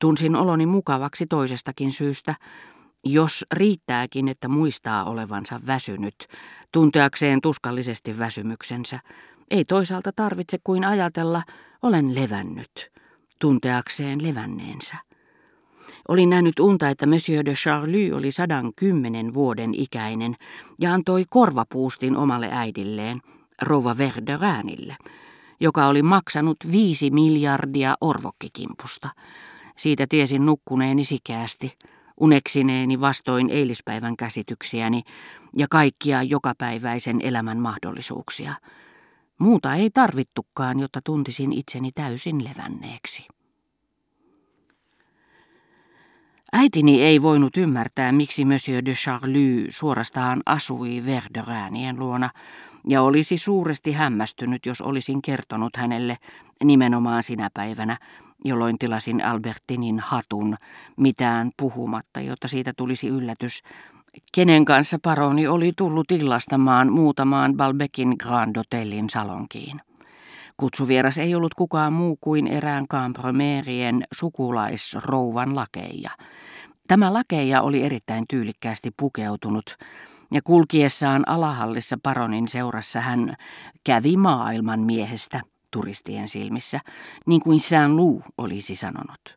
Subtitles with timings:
[0.00, 2.34] Tunsin oloni mukavaksi toisestakin syystä,
[3.04, 6.26] jos riittääkin, että muistaa olevansa väsynyt,
[6.72, 9.00] tunteakseen tuskallisesti väsymyksensä.
[9.50, 11.42] Ei toisaalta tarvitse kuin ajatella,
[11.82, 12.90] olen levännyt,
[13.40, 14.96] tunteakseen levänneensä.
[16.08, 20.36] Olin nähnyt unta, että Monsieur de Charlie oli sadan kymmenen vuoden ikäinen
[20.80, 23.20] ja antoi korvapuustin omalle äidilleen,
[23.62, 24.96] rouva Verderäänille,
[25.60, 29.08] joka oli maksanut viisi miljardia orvokkikimpusta.
[29.80, 31.78] Siitä tiesin nukkuneeni sikäästi,
[32.16, 35.02] uneksineeni vastoin eilispäivän käsityksiäni
[35.56, 38.54] ja kaikkia jokapäiväisen elämän mahdollisuuksia.
[39.38, 43.26] Muuta ei tarvittukaan, jotta tuntisin itseni täysin levänneeksi.
[46.52, 52.30] Äitini ei voinut ymmärtää, miksi Monsieur de Charlie suorastaan asui Verderäänien luona,
[52.88, 56.16] ja olisi suuresti hämmästynyt, jos olisin kertonut hänelle
[56.64, 57.96] nimenomaan sinä päivänä,
[58.44, 60.56] jolloin tilasin Albertinin hatun,
[60.96, 63.62] mitään puhumatta, jotta siitä tulisi yllätys,
[64.34, 69.80] kenen kanssa paroni oli tullut illastamaan muutamaan Balbekin Grand Hotellin salonkiin.
[70.56, 76.10] Kutsuvieras ei ollut kukaan muu kuin erään Campromerien sukulaisrouvan lakeija.
[76.88, 79.76] Tämä lakeija oli erittäin tyylikkäästi pukeutunut,
[80.32, 83.34] ja kulkiessaan alahallissa paronin seurassa hän
[83.84, 86.80] kävi maailman miehestä turistien silmissä,
[87.26, 89.36] niin kuin Saint-Lou olisi sanonut.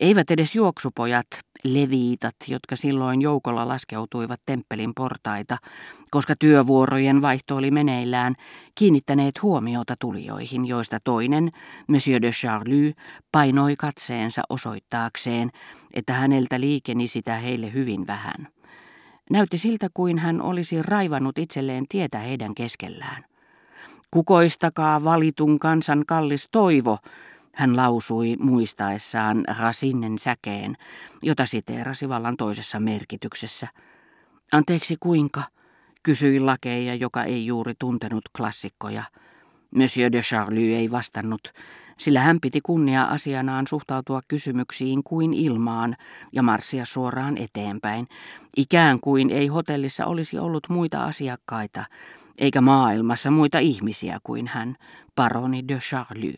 [0.00, 1.26] Eivät edes juoksupojat,
[1.64, 5.56] leviitat, jotka silloin joukolla laskeutuivat temppelin portaita,
[6.10, 8.34] koska työvuorojen vaihto oli meneillään,
[8.74, 11.50] kiinnittäneet huomiota tulijoihin, joista toinen,
[11.88, 12.92] Monsieur de Charlie,
[13.32, 15.50] painoi katseensa osoittaakseen,
[15.94, 18.48] että häneltä liikeni sitä heille hyvin vähän.
[19.30, 23.29] Näytti siltä kuin hän olisi raivannut itselleen tietä heidän keskellään.
[24.10, 26.98] Kukoistakaa valitun kansan kallis toivo,
[27.54, 30.76] hän lausui muistaessaan Rasinnen säkeen,
[31.22, 33.68] jota siteerasi vallan toisessa merkityksessä.
[34.52, 35.42] Anteeksi kuinka,
[36.02, 39.02] kysyi lakeja, joka ei juuri tuntenut klassikkoja.
[39.74, 41.52] Monsieur de Charlie ei vastannut,
[41.98, 45.96] sillä hän piti kunnia asianaan suhtautua kysymyksiin kuin ilmaan
[46.32, 48.08] ja marssia suoraan eteenpäin,
[48.56, 51.84] ikään kuin ei hotellissa olisi ollut muita asiakkaita,
[52.40, 54.76] eikä maailmassa muita ihmisiä kuin hän,
[55.14, 56.34] paroni de Charlie.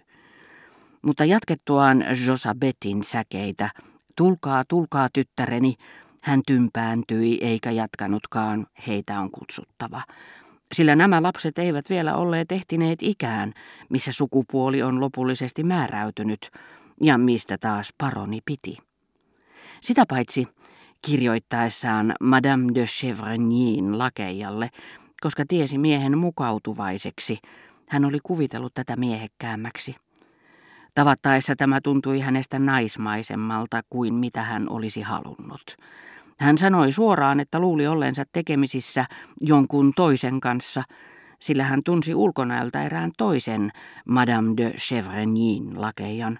[1.02, 3.70] Mutta jatkettuaan Josabetin säkeitä,
[4.16, 5.74] tulkaa, tulkaa tyttäreni,
[6.22, 10.02] hän tympääntyi eikä jatkanutkaan, heitä on kutsuttava.
[10.72, 13.52] Sillä nämä lapset eivät vielä olleet ehtineet ikään,
[13.88, 16.50] missä sukupuoli on lopullisesti määräytynyt,
[17.00, 18.78] ja mistä taas paroni piti.
[19.80, 20.48] Sitä paitsi
[21.06, 24.70] kirjoittaessaan Madame de Chevrignin lakeijalle,
[25.22, 27.38] koska tiesi miehen mukautuvaiseksi,
[27.88, 29.96] hän oli kuvitellut tätä miehekkäämmäksi.
[30.94, 35.76] Tavattaessa tämä tuntui hänestä naismaisemmalta kuin mitä hän olisi halunnut.
[36.38, 39.04] Hän sanoi suoraan, että luuli ollensa tekemisissä
[39.40, 40.82] jonkun toisen kanssa,
[41.40, 43.70] sillä hän tunsi ulkonäöltä erään toisen
[44.08, 46.38] Madame de Chevrenin lakeijan,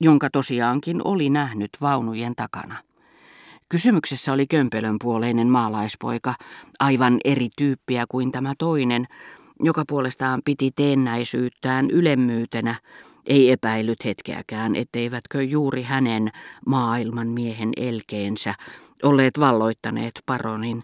[0.00, 2.87] jonka tosiaankin oli nähnyt vaunujen takana.
[3.68, 6.34] Kysymyksessä oli kömpelönpuoleinen maalaispoika,
[6.80, 9.06] aivan eri tyyppiä kuin tämä toinen,
[9.62, 12.74] joka puolestaan piti teennäisyyttään ylemmyytenä,
[13.26, 16.28] ei epäillyt hetkeäkään, etteivätkö juuri hänen
[16.66, 18.54] maailman miehen elkeensä
[19.02, 20.82] olleet valloittaneet paronin,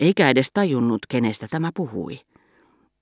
[0.00, 2.20] eikä edes tajunnut, kenestä tämä puhui.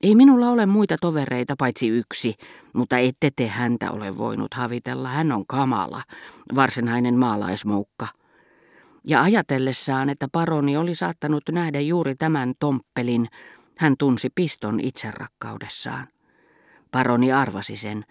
[0.02, 2.34] Ei minulla ole muita tovereita paitsi yksi,
[2.72, 5.08] mutta ette te häntä ole voinut havitella.
[5.08, 6.02] Hän on kamala,
[6.54, 8.21] varsinainen maalaismoukka.
[9.06, 13.28] Ja ajatellessaan, että paroni oli saattanut nähdä juuri tämän tomppelin,
[13.78, 16.08] hän tunsi piston itserakkaudessaan.
[16.90, 18.04] Paroni arvasi sen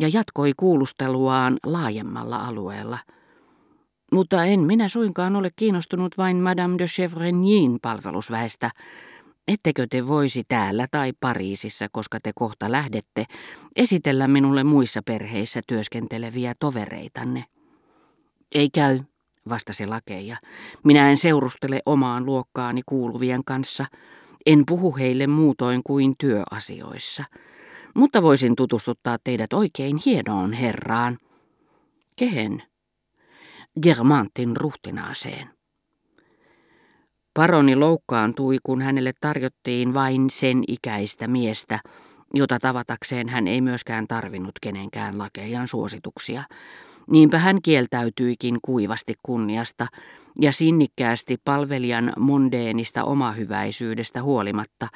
[0.00, 2.98] ja jatkoi kuulusteluaan laajemmalla alueella.
[4.12, 8.70] Mutta en minä suinkaan ole kiinnostunut vain Madame de Chevrenin palvelusväestä.
[9.48, 13.24] Ettekö te voisi täällä tai Pariisissa, koska te kohta lähdette,
[13.76, 17.44] esitellä minulle muissa perheissä työskenteleviä tovereitanne?
[18.54, 19.00] Ei käy,
[19.48, 20.36] vastasi lakeja.
[20.84, 23.86] Minä en seurustele omaan luokkaani kuuluvien kanssa.
[24.46, 27.24] En puhu heille muutoin kuin työasioissa.
[27.94, 31.18] Mutta voisin tutustuttaa teidät oikein hienoon herraan.
[32.16, 32.62] Kehen?
[33.82, 35.48] Germantin ruhtinaaseen.
[37.34, 41.78] Paroni loukkaantui, kun hänelle tarjottiin vain sen ikäistä miestä,
[42.34, 46.42] jota tavatakseen hän ei myöskään tarvinnut kenenkään lakeijan suosituksia.
[47.10, 49.86] Niinpä hän kieltäytyikin kuivasti kunniasta
[50.40, 54.88] ja sinnikkäästi palvelijan mondeenista omahyväisyydestä huolimatta.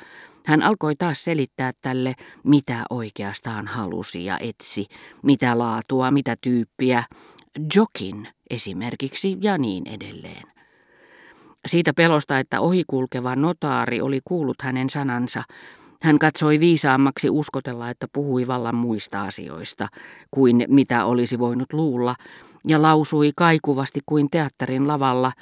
[0.47, 2.15] Hän alkoi taas selittää tälle,
[2.45, 4.87] mitä oikeastaan halusi ja etsi,
[5.23, 7.05] mitä laatua, mitä tyyppiä
[7.77, 10.47] jokin esimerkiksi ja niin edelleen.
[11.67, 15.43] Siitä pelosta, että ohikulkeva notaari oli kuullut hänen sanansa,
[16.03, 19.89] hän katsoi viisaammaksi uskotella, että puhui vallan muista asioista
[20.31, 22.15] kuin mitä olisi voinut luulla,
[22.67, 25.33] ja lausui kaikuvasti kuin teatterin lavalla,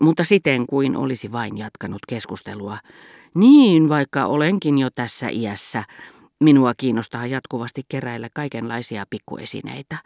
[0.00, 2.78] mutta siten kuin olisi vain jatkanut keskustelua.
[3.34, 5.84] Niin, vaikka olenkin jo tässä iässä,
[6.40, 9.96] minua kiinnostaa jatkuvasti keräillä kaikenlaisia pikkuesineitä.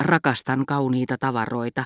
[0.00, 1.84] Rakastan kauniita tavaroita.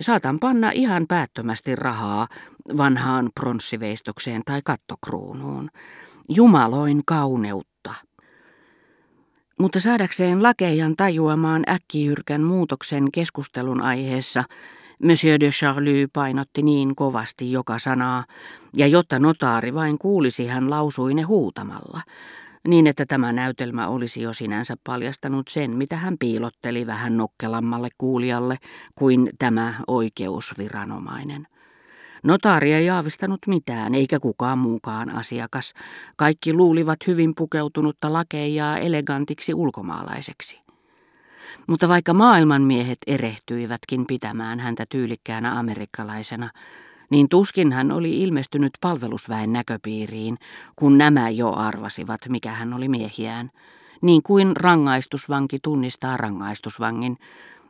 [0.00, 2.28] Saatan panna ihan päättömästi rahaa
[2.76, 5.70] vanhaan pronssiveistokseen tai kattokruunuun.
[6.28, 7.94] Jumaloin kauneutta.
[9.60, 14.44] Mutta saadakseen lakeijan tajuamaan äkkijyrkän muutoksen keskustelun aiheessa,
[15.02, 18.24] Monsieur de Charlie painotti niin kovasti joka sanaa,
[18.76, 22.00] ja jotta notaari vain kuulisi, hän lausui ne huutamalla,
[22.68, 28.56] niin että tämä näytelmä olisi jo sinänsä paljastanut sen, mitä hän piilotteli vähän nokkelammalle kuulijalle
[28.94, 31.46] kuin tämä oikeusviranomainen.
[32.22, 35.72] Notaari ei aavistanut mitään, eikä kukaan muukaan asiakas.
[36.16, 40.60] Kaikki luulivat hyvin pukeutunutta lakeijaa elegantiksi ulkomaalaiseksi.
[41.66, 46.50] Mutta vaikka maailmanmiehet erehtyivätkin pitämään häntä tyylikkäänä amerikkalaisena,
[47.10, 50.38] niin tuskin hän oli ilmestynyt palvelusväen näköpiiriin,
[50.76, 53.50] kun nämä jo arvasivat, mikä hän oli miehiään,
[54.02, 57.16] niin kuin rangaistusvanki tunnistaa rangaistusvangin,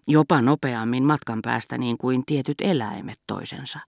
[0.07, 3.79] jopa nopeammin matkan päästä niin kuin tietyt eläimet toisensa.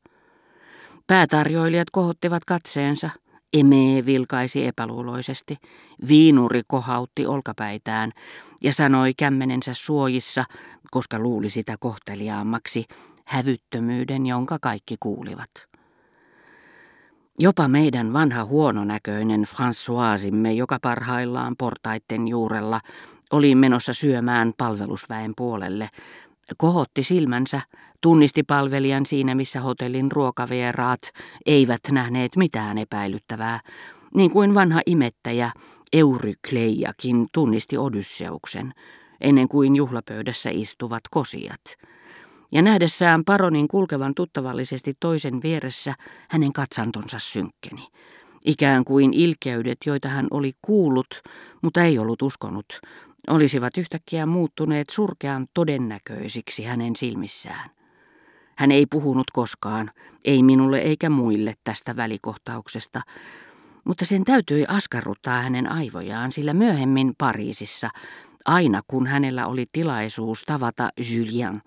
[1.10, 3.10] Päätarjoilijat kohottivat katseensa.
[3.52, 5.56] Eme vilkaisi epäluuloisesti.
[6.08, 8.12] Viinuri kohautti olkapäitään
[8.62, 10.44] ja sanoi kämmenensä suojissa,
[10.90, 12.84] koska luuli sitä kohteliaammaksi,
[13.24, 15.50] hävyttömyyden, jonka kaikki kuulivat.
[17.38, 22.80] Jopa meidän vanha huononäköinen Françoisimme, joka parhaillaan portaitten juurella
[23.32, 25.88] oli menossa syömään palvelusväen puolelle,
[26.58, 27.60] kohotti silmänsä,
[28.00, 31.00] tunnisti palvelijan siinä, missä hotellin ruokavieraat
[31.46, 33.60] eivät nähneet mitään epäilyttävää,
[34.14, 35.50] niin kuin vanha imettäjä
[35.92, 38.72] Eurykleijakin tunnisti Odysseuksen,
[39.20, 41.60] ennen kuin juhlapöydässä istuvat kosijat.
[42.52, 45.94] Ja nähdessään paronin kulkevan tuttavallisesti toisen vieressä,
[46.30, 47.86] hänen katsantonsa synkkeni.
[48.44, 51.22] Ikään kuin ilkeydet, joita hän oli kuullut,
[51.62, 52.80] mutta ei ollut uskonut,
[53.28, 57.70] olisivat yhtäkkiä muuttuneet surkean todennäköisiksi hänen silmissään.
[58.56, 59.90] Hän ei puhunut koskaan,
[60.24, 63.00] ei minulle eikä muille tästä välikohtauksesta,
[63.84, 67.88] mutta sen täytyi askarruttaa hänen aivojaan, sillä myöhemmin Pariisissa,
[68.44, 71.62] aina kun hänellä oli tilaisuus tavata Julien,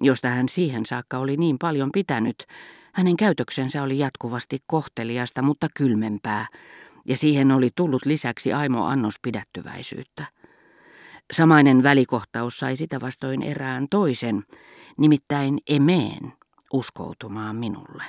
[0.00, 2.46] josta hän siihen saakka oli niin paljon pitänyt,
[2.92, 6.46] hänen käytöksensä oli jatkuvasti kohteliasta, mutta kylmempää,
[7.04, 10.37] ja siihen oli tullut lisäksi aimo annos pidättyväisyyttä.
[11.32, 14.44] Samainen välikohtaus sai sitä vastoin erään toisen,
[14.98, 16.32] nimittäin Emeen,
[16.72, 18.04] uskoutumaan minulle.